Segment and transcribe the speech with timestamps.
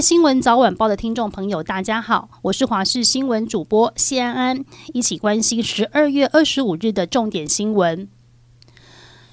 [0.00, 4.64] 新闻早晚报的听众朋友，大家好，我是华视新闻主播谢安安，
[4.94, 8.08] 一起关心十二月二十五日的重点新闻。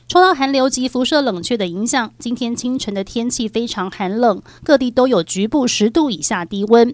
[0.09, 6.93] 受到寒流及辐射冷却的影响，今天清晨的天气非常寒冷，各地都有局部十度以下低温。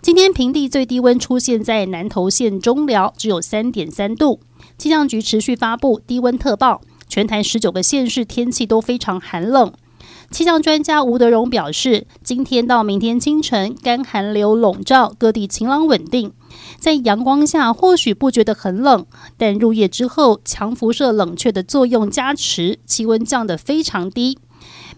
[0.00, 4.38] 今天平地最低温出现在南投县中寮，只有三点三度。
[4.76, 9.72] 气象局持续发布低温特报，全台十九个县市天气都非常寒冷。
[10.30, 16.32] 气象专家吴德荣表示，今天到明天清晨，干寒流笼罩，各地晴朗稳定。
[16.78, 19.06] 在阳光下或许不觉得很冷，
[19.38, 24.38] 但入夜之后，强辐射冷却的作用加持，气温降得非常低。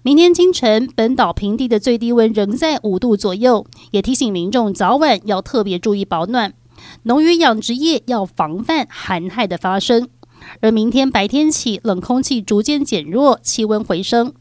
[0.03, 6.55] 明天清晨，本岛平地的最低温仍在五度左右，也提醒民众早晚要特别注意保暖。
[7.05, 10.09] 农渔养殖业要防范寒害的发生。
[10.61, 14.33] 而明天白天起，冷空气逐渐减弱，气温回升。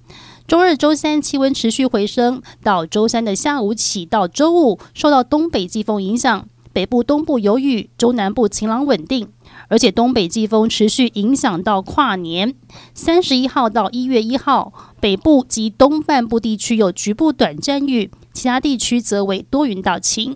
[0.50, 9.30] 周日、周三气温持续回升，到周三的下午起到周五，受到东北季风影响，北部、东部有雨，中南部晴朗稳定，
[9.68, 12.56] 而且东北季风持续影响到跨年
[12.96, 20.36] 三十一号到一月一号，北部及东半部地区有局部短暂雨，其他地区则为多云到晴。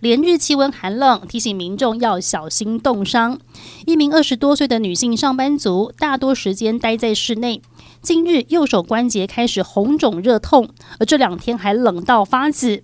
[0.00, 3.38] 连日气温寒冷，提醒民众要小心冻伤。
[3.84, 7.60] 一名二十多岁的女性上班族，大多时间待在室内。
[8.02, 12.82] 近日右手关节开始红肿热痛，而这两天还冷到发紫。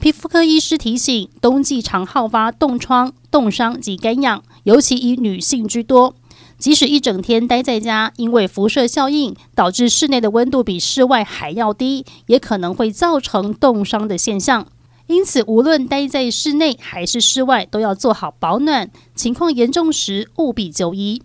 [0.00, 6.16] 皮肤科医师提醒，冬季常好发冻疮、冻伤及干痒，尤其以女性居多。
[6.58, 14.66] 即使一整天待在家，因为辐射效应导致室内的温度比室外还要低，也可能会造成冻伤的现象。
[15.06, 18.90] 因此，无论待在室内还是室外，都要做好保暖。
[19.14, 21.22] 情况严重时，务必就医。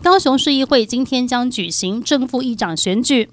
[0.00, 3.30] 高雄市议会今天将举行正副议长选举，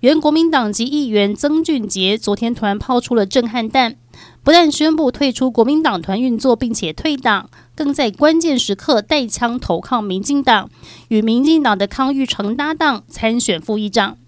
[0.00, 3.94] 原国民党籍议员曾俊杰昨天突然抛出了震撼弹，
[4.42, 10.68] 不但宣布退出国民党团运作，并且退党，更在关键时刻带枪投靠民进党，
[11.06, 14.18] 与民进党的康裕成搭档参选副议长。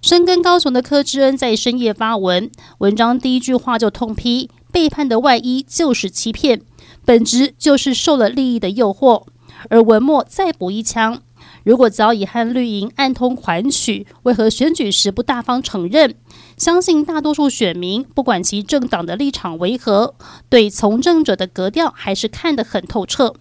[0.00, 4.48] 深耕高雄的柯志恩在深夜发文，文章第一句话就痛批。
[4.72, 6.62] 背叛的外衣就是欺骗，
[7.04, 9.24] 本质就是受了利益的诱惑。
[9.68, 11.20] 而文末再补一枪：
[11.64, 16.14] 如果早已和绿营暗通款曲，为何选举时不大方承认？
[16.56, 20.14] 相信大多数选民，不管其政党的立场为何，
[20.48, 23.34] 对从政者的格调还是看得很透彻。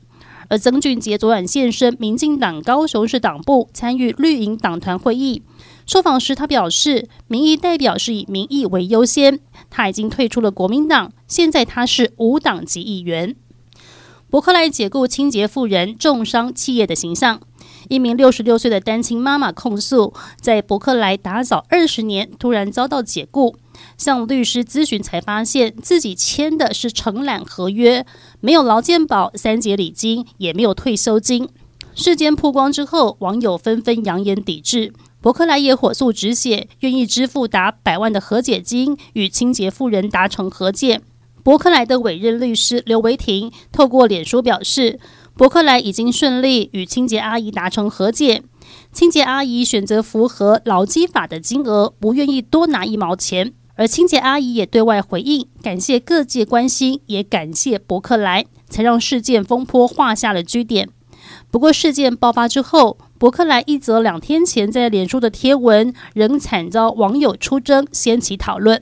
[0.49, 5.43] 而曾俊杰昨晚现身民进党高雄市党部，参与绿营党团会议。
[5.85, 9.39] 受访时，他表示，民意代表是以民意为优先。
[9.69, 13.35] 他已经退出了国民党，现在他是无党籍议员。
[14.31, 17.41] 伯克莱解雇清洁妇人，重伤企业的形象。
[17.87, 23.55] 一名六十六岁的单亲妈妈控诉，在伯克莱打扫二十年，突然遭到解雇。
[23.97, 28.05] 向律师咨询才发现，自己签的是承揽合约，
[28.41, 31.47] 没有劳健保、三节礼金，也没有退休金。
[31.95, 34.93] 事件曝光之后，网友纷纷扬言抵制。
[35.21, 41.01] 伯克莱也火速止血，愿意支付达百万的和解金，与清洁妇人达成和解。
[41.43, 44.99] 伯克莱的委任律师刘维婷透过脸书表示，
[45.39, 48.43] 博克莱已经顺利与清洁阿姨达成和解，
[48.91, 53.53] 清洁阿姨选择符合劳基法的金额，不愿意多拿一毛钱。
[53.75, 60.89] 而清洁阿姨也对外回应，感谢各界关心，也感谢博克莱，才让事件风波画下了句点。
[61.49, 68.81] 不过事件爆发之后，博克莱一则两天前在脸书的贴文仍惨遭网友出征，掀起讨论。